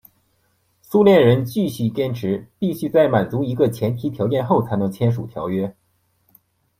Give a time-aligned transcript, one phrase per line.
[0.81, 5.75] 苏联人继续坚持必须在满足一个前提条件后才能签署条约。